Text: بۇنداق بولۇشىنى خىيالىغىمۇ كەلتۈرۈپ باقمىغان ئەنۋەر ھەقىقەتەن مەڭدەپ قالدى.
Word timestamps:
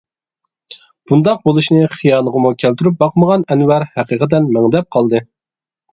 بۇنداق 1.11 1.43
بولۇشىنى 1.49 1.83
خىيالىغىمۇ 1.97 2.53
كەلتۈرۈپ 2.63 2.97
باقمىغان 3.05 3.45
ئەنۋەر 3.55 3.89
ھەقىقەتەن 4.01 4.49
مەڭدەپ 4.57 4.89
قالدى. 4.97 5.27